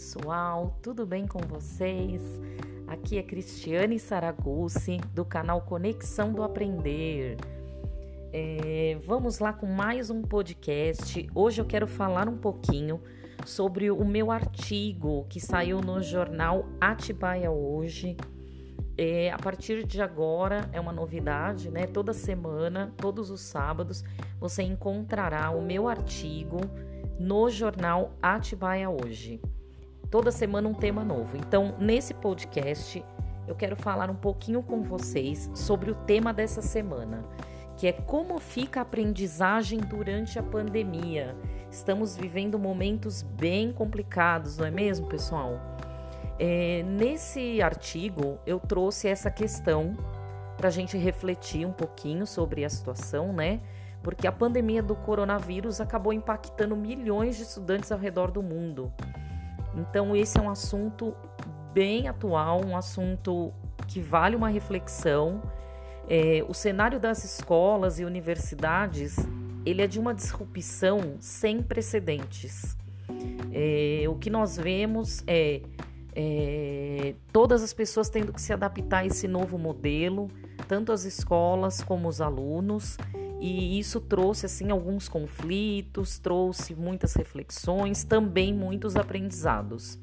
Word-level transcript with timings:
pessoal, 0.00 0.78
tudo 0.80 1.04
bem 1.04 1.26
com 1.26 1.40
vocês? 1.40 2.22
Aqui 2.86 3.18
é 3.18 3.22
Cristiane 3.22 3.98
Saragucci, 3.98 4.96
do 5.12 5.26
canal 5.26 5.60
Conexão 5.60 6.32
do 6.32 6.42
Aprender. 6.42 7.36
É, 8.32 8.96
vamos 9.04 9.40
lá 9.40 9.52
com 9.52 9.66
mais 9.66 10.08
um 10.08 10.22
podcast. 10.22 11.28
Hoje 11.34 11.60
eu 11.60 11.66
quero 11.66 11.86
falar 11.86 12.30
um 12.30 12.38
pouquinho 12.38 12.98
sobre 13.44 13.90
o 13.90 14.02
meu 14.02 14.30
artigo 14.30 15.26
que 15.28 15.38
saiu 15.38 15.82
no 15.82 16.00
jornal 16.00 16.64
Atibaia 16.80 17.50
Hoje. 17.50 18.16
É, 18.96 19.30
a 19.30 19.38
partir 19.38 19.86
de 19.86 20.00
agora 20.00 20.66
é 20.72 20.80
uma 20.80 20.92
novidade, 20.92 21.70
né? 21.70 21.86
Toda 21.86 22.14
semana, 22.14 22.90
todos 22.96 23.30
os 23.30 23.42
sábados, 23.42 24.02
você 24.40 24.62
encontrará 24.62 25.50
o 25.50 25.60
meu 25.60 25.86
artigo 25.86 26.58
no 27.18 27.50
jornal 27.50 28.14
Atibaia 28.22 28.88
Hoje. 28.88 29.42
Toda 30.10 30.32
semana 30.32 30.68
um 30.68 30.74
tema 30.74 31.04
novo. 31.04 31.36
Então, 31.36 31.76
nesse 31.78 32.12
podcast, 32.12 33.04
eu 33.46 33.54
quero 33.54 33.76
falar 33.76 34.10
um 34.10 34.16
pouquinho 34.16 34.60
com 34.60 34.82
vocês 34.82 35.48
sobre 35.54 35.92
o 35.92 35.94
tema 35.94 36.32
dessa 36.32 36.60
semana, 36.60 37.22
que 37.76 37.86
é 37.86 37.92
como 37.92 38.36
fica 38.40 38.80
a 38.80 38.82
aprendizagem 38.82 39.78
durante 39.78 40.36
a 40.36 40.42
pandemia. 40.42 41.36
Estamos 41.70 42.16
vivendo 42.16 42.58
momentos 42.58 43.22
bem 43.22 43.72
complicados, 43.72 44.58
não 44.58 44.66
é 44.66 44.70
mesmo, 44.70 45.06
pessoal? 45.06 45.60
É, 46.40 46.82
nesse 46.82 47.62
artigo, 47.62 48.40
eu 48.44 48.58
trouxe 48.58 49.06
essa 49.06 49.30
questão 49.30 49.96
para 50.56 50.66
a 50.66 50.72
gente 50.72 50.98
refletir 50.98 51.64
um 51.64 51.72
pouquinho 51.72 52.26
sobre 52.26 52.64
a 52.64 52.68
situação, 52.68 53.32
né? 53.32 53.60
porque 54.02 54.26
a 54.26 54.32
pandemia 54.32 54.82
do 54.82 54.94
coronavírus 54.94 55.80
acabou 55.80 56.12
impactando 56.12 56.74
milhões 56.74 57.36
de 57.36 57.42
estudantes 57.42 57.92
ao 57.92 57.98
redor 57.98 58.30
do 58.30 58.42
mundo. 58.42 58.92
Então, 59.74 60.14
esse 60.16 60.38
é 60.38 60.42
um 60.42 60.50
assunto 60.50 61.14
bem 61.72 62.08
atual, 62.08 62.64
um 62.64 62.76
assunto 62.76 63.52
que 63.86 64.00
vale 64.00 64.36
uma 64.36 64.48
reflexão. 64.48 65.42
É, 66.08 66.44
o 66.48 66.54
cenário 66.54 66.98
das 66.98 67.24
escolas 67.24 68.00
e 68.00 68.04
universidades 68.04 69.16
ele 69.64 69.82
é 69.82 69.86
de 69.86 69.98
uma 69.98 70.14
disrupção 70.14 71.16
sem 71.20 71.62
precedentes. 71.62 72.76
É, 73.52 74.04
o 74.08 74.14
que 74.14 74.30
nós 74.30 74.56
vemos 74.56 75.22
é, 75.26 75.62
é 76.14 77.14
todas 77.32 77.62
as 77.62 77.72
pessoas 77.72 78.08
tendo 78.08 78.32
que 78.32 78.40
se 78.40 78.52
adaptar 78.52 78.98
a 78.98 79.06
esse 79.06 79.28
novo 79.28 79.58
modelo, 79.58 80.28
tanto 80.66 80.92
as 80.92 81.04
escolas 81.04 81.82
como 81.82 82.08
os 82.08 82.20
alunos, 82.20 82.96
e 83.40 83.78
isso 83.78 84.00
trouxe 84.00 84.46
assim 84.46 84.70
alguns 84.70 85.08
conflitos, 85.08 86.18
trouxe 86.18 86.74
muitas 86.74 87.14
reflexões, 87.14 88.04
também 88.04 88.52
muitos 88.52 88.96
aprendizados. 88.96 89.98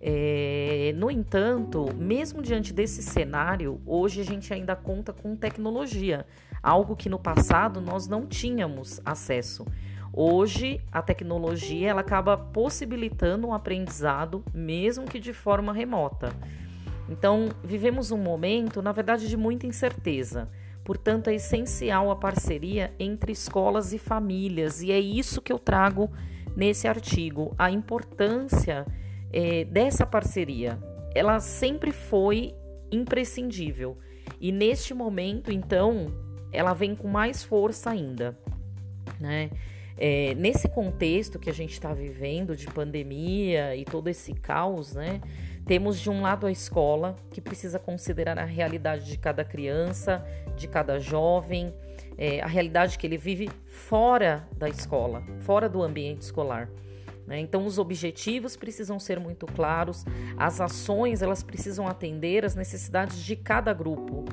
É, 0.00 0.92
no 0.96 1.10
entanto, 1.10 1.86
mesmo 1.96 2.40
diante 2.42 2.72
desse 2.72 3.02
cenário, 3.02 3.80
hoje 3.84 4.20
a 4.20 4.24
gente 4.24 4.52
ainda 4.52 4.76
conta 4.76 5.12
com 5.12 5.34
tecnologia, 5.34 6.26
algo 6.62 6.94
que 6.94 7.08
no 7.08 7.18
passado 7.18 7.80
nós 7.80 8.06
não 8.06 8.26
tínhamos 8.26 9.00
acesso. 9.04 9.66
Hoje, 10.12 10.80
a 10.90 11.02
tecnologia 11.02 11.90
ela 11.90 12.00
acaba 12.00 12.36
possibilitando 12.36 13.46
um 13.46 13.54
aprendizado, 13.54 14.44
mesmo 14.52 15.04
que 15.04 15.18
de 15.18 15.32
forma 15.32 15.72
remota. 15.72 16.32
Então, 17.08 17.48
vivemos 17.64 18.10
um 18.10 18.18
momento, 18.18 18.82
na 18.82 18.92
verdade, 18.92 19.28
de 19.28 19.36
muita 19.36 19.66
incerteza. 19.66 20.48
Portanto, 20.88 21.28
é 21.28 21.34
essencial 21.34 22.10
a 22.10 22.16
parceria 22.16 22.94
entre 22.98 23.30
escolas 23.30 23.92
e 23.92 23.98
famílias, 23.98 24.80
e 24.80 24.90
é 24.90 24.98
isso 24.98 25.42
que 25.42 25.52
eu 25.52 25.58
trago 25.58 26.10
nesse 26.56 26.88
artigo: 26.88 27.54
a 27.58 27.70
importância 27.70 28.86
é, 29.30 29.66
dessa 29.66 30.06
parceria. 30.06 30.78
Ela 31.14 31.40
sempre 31.40 31.92
foi 31.92 32.54
imprescindível, 32.90 33.98
e 34.40 34.50
neste 34.50 34.94
momento, 34.94 35.52
então, 35.52 36.06
ela 36.50 36.72
vem 36.72 36.94
com 36.94 37.06
mais 37.06 37.44
força 37.44 37.90
ainda. 37.90 38.34
Né? 39.20 39.50
É, 39.98 40.34
nesse 40.36 40.70
contexto 40.70 41.38
que 41.38 41.50
a 41.50 41.54
gente 41.54 41.74
está 41.74 41.92
vivendo 41.92 42.56
de 42.56 42.66
pandemia 42.66 43.76
e 43.76 43.84
todo 43.84 44.08
esse 44.08 44.32
caos, 44.32 44.94
né? 44.94 45.20
Temos 45.68 46.00
de 46.00 46.08
um 46.08 46.22
lado 46.22 46.46
a 46.46 46.50
escola, 46.50 47.14
que 47.30 47.42
precisa 47.42 47.78
considerar 47.78 48.38
a 48.38 48.44
realidade 48.46 49.04
de 49.04 49.18
cada 49.18 49.44
criança, 49.44 50.24
de 50.56 50.66
cada 50.66 50.98
jovem, 50.98 51.74
é, 52.16 52.40
a 52.40 52.46
realidade 52.46 52.96
que 52.96 53.06
ele 53.06 53.18
vive 53.18 53.50
fora 53.66 54.48
da 54.56 54.66
escola, 54.66 55.22
fora 55.40 55.68
do 55.68 55.82
ambiente 55.82 56.22
escolar. 56.22 56.70
Né? 57.26 57.38
Então, 57.40 57.66
os 57.66 57.78
objetivos 57.78 58.56
precisam 58.56 58.98
ser 58.98 59.20
muito 59.20 59.44
claros, 59.44 60.06
as 60.38 60.58
ações 60.58 61.20
elas 61.20 61.42
precisam 61.42 61.86
atender 61.86 62.46
às 62.46 62.54
necessidades 62.54 63.22
de 63.22 63.36
cada 63.36 63.74
grupo, 63.74 64.24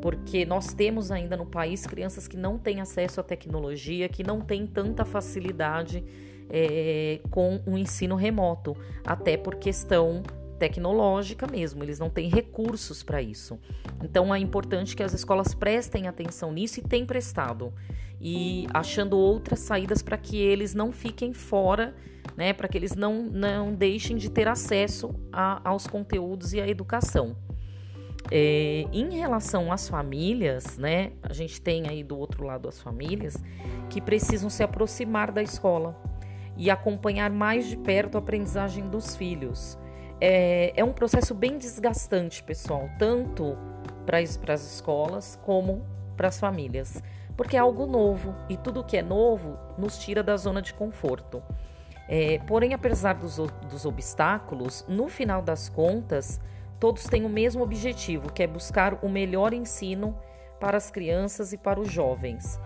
porque 0.00 0.46
nós 0.46 0.72
temos 0.72 1.10
ainda 1.10 1.36
no 1.36 1.46
país 1.46 1.84
crianças 1.84 2.28
que 2.28 2.36
não 2.36 2.58
têm 2.58 2.80
acesso 2.80 3.18
à 3.20 3.24
tecnologia, 3.24 4.08
que 4.08 4.22
não 4.22 4.40
têm 4.40 4.68
tanta 4.68 5.04
facilidade 5.04 6.04
é, 6.48 7.18
com 7.28 7.60
o 7.66 7.76
ensino 7.76 8.14
remoto, 8.14 8.76
até 9.04 9.36
por 9.36 9.56
questão 9.56 10.22
tecnológica 10.56 11.46
mesmo, 11.46 11.82
eles 11.82 11.98
não 11.98 12.10
têm 12.10 12.28
recursos 12.28 13.02
para 13.02 13.22
isso. 13.22 13.58
Então 14.02 14.34
é 14.34 14.38
importante 14.38 14.96
que 14.96 15.02
as 15.02 15.12
escolas 15.12 15.54
prestem 15.54 16.08
atenção 16.08 16.52
nisso 16.52 16.80
e 16.80 16.82
têm 16.82 17.06
prestado 17.06 17.72
e 18.20 18.66
achando 18.72 19.18
outras 19.18 19.60
saídas 19.60 20.02
para 20.02 20.16
que 20.16 20.36
eles 20.36 20.74
não 20.74 20.90
fiquem 20.90 21.32
fora, 21.32 21.94
né, 22.36 22.52
para 22.52 22.68
que 22.68 22.76
eles 22.76 22.94
não, 22.94 23.22
não 23.22 23.74
deixem 23.74 24.16
de 24.16 24.30
ter 24.30 24.48
acesso 24.48 25.14
a, 25.32 25.60
aos 25.68 25.86
conteúdos 25.86 26.52
e 26.52 26.60
à 26.60 26.66
educação. 26.66 27.36
É, 28.30 28.84
em 28.92 29.16
relação 29.16 29.70
às 29.70 29.88
famílias, 29.88 30.76
né, 30.78 31.12
a 31.22 31.32
gente 31.32 31.60
tem 31.60 31.88
aí 31.88 32.02
do 32.02 32.18
outro 32.18 32.44
lado 32.44 32.68
as 32.68 32.80
famílias 32.80 33.36
que 33.88 34.00
precisam 34.00 34.50
se 34.50 34.62
aproximar 34.62 35.30
da 35.30 35.42
escola 35.42 35.96
e 36.56 36.70
acompanhar 36.70 37.30
mais 37.30 37.68
de 37.68 37.76
perto 37.76 38.16
a 38.16 38.18
aprendizagem 38.18 38.88
dos 38.88 39.14
filhos 39.14 39.78
é, 40.20 40.72
é 40.76 40.84
um 40.84 40.92
processo 40.92 41.34
bem 41.34 41.58
desgastante, 41.58 42.42
pessoal, 42.42 42.88
tanto 42.98 43.56
para 44.04 44.18
as 44.18 44.72
escolas 44.72 45.38
como 45.44 45.84
para 46.16 46.28
as 46.28 46.38
famílias, 46.38 47.02
porque 47.36 47.56
é 47.56 47.60
algo 47.60 47.86
novo 47.86 48.34
e 48.48 48.56
tudo 48.56 48.84
que 48.84 48.96
é 48.96 49.02
novo 49.02 49.58
nos 49.76 49.98
tira 49.98 50.22
da 50.22 50.36
zona 50.36 50.62
de 50.62 50.72
conforto. 50.72 51.42
É, 52.08 52.38
porém, 52.46 52.72
apesar 52.72 53.14
dos, 53.14 53.36
dos 53.36 53.84
obstáculos, 53.84 54.84
no 54.88 55.08
final 55.08 55.42
das 55.42 55.68
contas, 55.68 56.40
todos 56.78 57.04
têm 57.04 57.24
o 57.24 57.28
mesmo 57.28 57.62
objetivo, 57.62 58.32
que 58.32 58.42
é 58.42 58.46
buscar 58.46 59.04
o 59.04 59.08
melhor 59.08 59.52
ensino 59.52 60.16
para 60.60 60.76
as 60.76 60.90
crianças 60.90 61.52
e 61.52 61.58
para 61.58 61.80
os 61.80 61.90
jovens. 61.90 62.58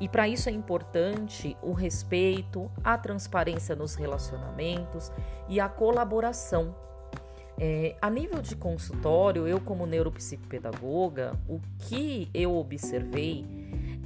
E 0.00 0.08
para 0.08 0.26
isso 0.26 0.48
é 0.48 0.52
importante 0.52 1.56
o 1.62 1.72
respeito, 1.72 2.70
a 2.82 2.96
transparência 2.96 3.76
nos 3.76 3.94
relacionamentos 3.94 5.12
e 5.48 5.60
a 5.60 5.68
colaboração 5.68 6.74
é, 7.58 7.94
a 8.02 8.10
nível 8.10 8.42
de 8.42 8.56
consultório, 8.56 9.46
eu 9.46 9.60
como 9.60 9.86
neuropsicopedagoga, 9.86 11.38
o 11.48 11.60
que 11.78 12.28
eu 12.34 12.56
observei 12.56 13.46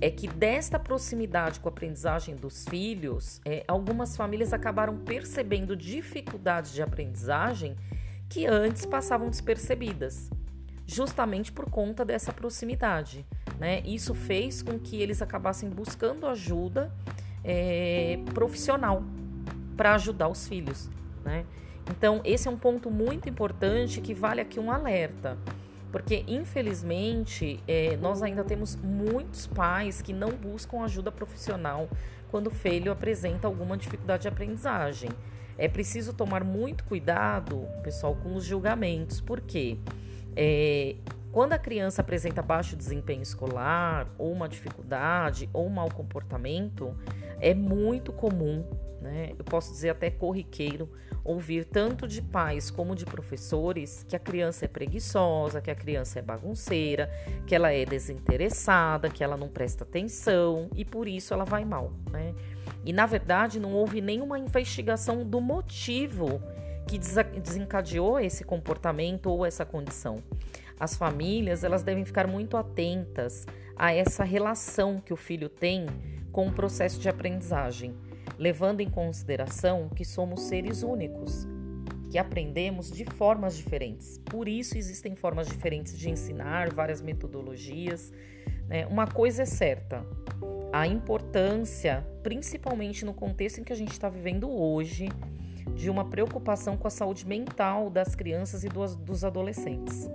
é 0.01 0.11
que 0.11 0.29
desta 0.29 0.79
proximidade 0.79 1.59
com 1.59 1.69
a 1.69 1.73
aprendizagem 1.73 2.37
dos 2.37 2.65
filhos, 2.69 3.41
é, 3.45 3.65
algumas 3.67 4.17
famílias 4.17 4.53
acabaram 4.53 4.99
percebendo 4.99 5.75
dificuldades 5.75 6.73
de 6.73 6.83
aprendizagem 6.83 7.75
que 8.29 8.47
antes 8.47 8.85
passavam 8.85 9.29
despercebidas, 9.29 10.31
justamente 10.87 11.51
por 11.51 11.69
conta 11.71 12.05
dessa 12.05 12.33
proximidade. 12.33 13.27
Né? 13.59 13.81
Isso 13.85 14.15
fez 14.15 14.63
com 14.63 14.79
que 14.79 15.01
eles 15.01 15.21
acabassem 15.21 15.69
buscando 15.69 16.27
ajuda 16.27 16.93
é, 17.43 18.21
profissional 18.35 19.03
para 19.77 19.95
ajudar 19.95 20.29
os 20.29 20.47
filhos. 20.47 20.89
Né? 21.25 21.45
Então, 21.91 22.21
esse 22.25 22.47
é 22.49 22.51
um 22.51 22.57
ponto 22.57 22.91
muito 22.91 23.29
importante 23.29 24.01
que 24.01 24.15
vale 24.15 24.41
aqui 24.41 24.61
um 24.61 24.71
alerta. 24.71 25.39
Porque, 25.91 26.23
infelizmente, 26.29 27.61
é, 27.67 27.97
nós 27.97 28.23
ainda 28.23 28.45
temos 28.45 28.77
muitos 28.77 29.47
pais 29.47 30.03
que 30.03 30.13
não 30.13 30.31
buscam 30.33 30.83
ajuda 30.83 31.11
profissional 31.11 31.89
quando 32.31 32.49
o 32.49 32.51
filho 32.51 32.93
apresenta 32.93 33.47
alguma 33.47 33.77
dificuldade 33.77 34.23
de 34.23 34.29
aprendizagem. 34.29 35.11
É 35.57 35.67
preciso 35.67 36.13
tomar 36.13 36.45
muito 36.45 36.85
cuidado, 36.85 37.67
pessoal, 37.83 38.15
com 38.23 38.35
os 38.35 38.45
julgamentos, 38.45 39.21
porque 39.21 39.79
é, 40.37 40.95
quando 41.31 41.53
a 41.53 41.59
criança 41.59 42.01
apresenta 42.01 42.43
baixo 42.43 42.77
desempenho 42.77 43.23
escolar, 43.23 44.09
ou 44.17 44.33
uma 44.33 44.49
dificuldade, 44.49 45.49
ou 45.53 45.67
um 45.67 45.71
mau 45.71 45.89
comportamento, 45.91 46.97
é 47.41 47.55
muito 47.55 48.13
comum, 48.13 48.65
né? 49.01 49.33
Eu 49.39 49.45
posso 49.45 49.71
dizer 49.71 49.91
até 49.91 50.11
corriqueiro, 50.11 50.89
ouvir 51.23 51.65
tanto 51.65 52.09
de 52.09 52.23
pais 52.23 52.71
como 52.71 52.97
de 52.97 53.05
professores 53.05 54.05
que 54.09 54.17
a 54.17 54.19
criança 54.19 54.65
é 54.65 54.69
preguiçosa, 54.69 55.61
que 55.61 55.71
a 55.71 55.75
criança 55.75 56.19
é 56.19 56.23
bagunceira, 56.23 57.11
que 57.47 57.55
ela 57.55 57.71
é 57.71 57.85
desinteressada, 57.85 59.11
que 59.11 59.23
ela 59.23 59.37
não 59.37 59.49
presta 59.49 59.85
atenção 59.85 60.71
e 60.75 60.85
por 60.85 61.07
isso 61.07 61.35
ela 61.35 61.45
vai 61.45 61.65
mal, 61.65 61.93
né? 62.11 62.35
E 62.85 62.93
na 62.93 63.05
verdade 63.05 63.61
não 63.61 63.75
houve 63.75 64.01
nenhuma 64.01 64.39
investigação 64.39 65.25
do 65.25 65.41
motivo 65.41 66.41
que 66.87 66.99
desencadeou 66.99 68.19
esse 68.19 68.43
comportamento 68.43 69.27
ou 69.27 69.45
essa 69.45 69.65
condição. 69.67 70.17
As 70.79 70.97
famílias, 70.97 71.65
elas 71.65 71.83
devem 71.83 72.05
ficar 72.05 72.27
muito 72.27 72.57
atentas 72.57 73.47
a 73.77 73.93
essa 73.93 74.25
relação 74.25 75.01
que 75.01 75.13
o 75.13 75.17
filho 75.17 75.49
tem 75.49 75.87
com 76.31 76.47
o 76.47 76.53
processo 76.53 77.01
de 77.01 77.09
aprendizagem, 77.09 77.95
levando 78.39 78.81
em 78.81 78.89
consideração 78.89 79.89
que 79.89 80.05
somos 80.05 80.43
seres 80.43 80.83
únicos, 80.83 81.47
que 82.11 82.19
aprendemos 82.19 82.91
de 82.91 83.05
formas 83.05 83.57
diferentes. 83.57 84.19
Por 84.25 84.49
isso 84.49 84.79
existem 84.79 85.17
formas 85.17 85.49
diferentes 85.49 85.99
de 85.99 86.11
ensinar, 86.11 86.73
várias 86.73 87.01
metodologias. 87.01 88.13
Né? 88.69 88.87
Uma 88.87 89.07
coisa 89.07 89.43
é 89.43 89.47
certa: 89.47 90.05
a 90.73 90.87
importância, 90.87 92.07
principalmente 92.23 93.05
no 93.05 93.15
contexto 93.15 93.61
em 93.61 93.65
que 93.65 93.73
a 93.73 93.77
gente 93.77 93.93
está 93.93 94.09
vivendo 94.09 94.51
hoje, 94.51 95.09
de 95.75 95.91
uma 95.91 96.05
preocupação 96.05 96.77
com 96.77 96.87
a 96.87 96.91
saúde 96.91 97.27
mental 97.27 97.91
das 97.91 98.15
crianças 98.15 98.65
e 98.65 98.69
dos, 98.69 98.97
dos 98.97 99.25
adolescentes. 99.25 100.09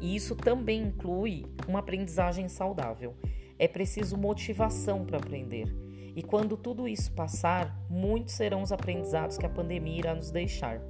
E 0.00 0.16
isso 0.16 0.34
também 0.34 0.82
inclui 0.82 1.44
uma 1.68 1.80
aprendizagem 1.80 2.48
saudável. 2.48 3.14
É 3.58 3.68
preciso 3.68 4.16
motivação 4.16 5.04
para 5.04 5.18
aprender. 5.18 5.74
E 6.16 6.22
quando 6.22 6.56
tudo 6.56 6.88
isso 6.88 7.12
passar, 7.12 7.76
muitos 7.88 8.34
serão 8.34 8.62
os 8.62 8.72
aprendizados 8.72 9.38
que 9.38 9.46
a 9.46 9.50
pandemia 9.50 9.98
irá 9.98 10.14
nos 10.14 10.30
deixar, 10.30 10.80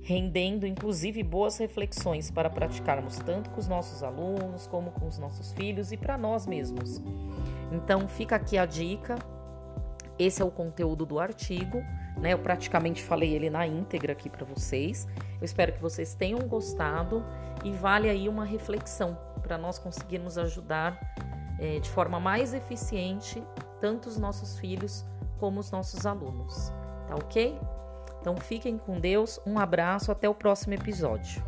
rendendo 0.00 0.66
inclusive 0.66 1.22
boas 1.22 1.58
reflexões 1.58 2.30
para 2.30 2.48
praticarmos 2.48 3.18
tanto 3.18 3.50
com 3.50 3.60
os 3.60 3.68
nossos 3.68 4.02
alunos 4.02 4.66
como 4.66 4.90
com 4.92 5.06
os 5.06 5.18
nossos 5.18 5.52
filhos 5.52 5.92
e 5.92 5.96
para 5.96 6.16
nós 6.16 6.46
mesmos. 6.46 7.02
Então 7.72 8.08
fica 8.08 8.36
aqui 8.36 8.56
a 8.56 8.64
dica. 8.64 9.16
Esse 10.18 10.42
é 10.42 10.44
o 10.44 10.50
conteúdo 10.50 11.06
do 11.06 11.20
artigo, 11.20 11.78
né? 12.16 12.32
Eu 12.32 12.38
praticamente 12.38 13.02
falei 13.02 13.32
ele 13.32 13.48
na 13.48 13.66
íntegra 13.66 14.12
aqui 14.12 14.28
para 14.28 14.44
vocês. 14.44 15.06
Eu 15.40 15.44
espero 15.44 15.72
que 15.72 15.80
vocês 15.80 16.14
tenham 16.14 16.40
gostado 16.40 17.24
e 17.64 17.70
vale 17.70 18.08
aí 18.08 18.28
uma 18.28 18.44
reflexão 18.44 19.16
para 19.40 19.56
nós 19.56 19.78
conseguirmos 19.78 20.36
ajudar 20.36 20.98
é, 21.58 21.78
de 21.78 21.88
forma 21.88 22.18
mais 22.18 22.52
eficiente 22.52 23.42
tanto 23.80 24.08
os 24.08 24.18
nossos 24.18 24.58
filhos 24.58 25.04
como 25.38 25.60
os 25.60 25.70
nossos 25.70 26.04
alunos. 26.04 26.72
Tá 27.06 27.14
ok? 27.14 27.58
Então 28.20 28.36
fiquem 28.36 28.76
com 28.76 28.98
Deus, 28.98 29.40
um 29.46 29.58
abraço, 29.58 30.10
até 30.10 30.28
o 30.28 30.34
próximo 30.34 30.74
episódio. 30.74 31.42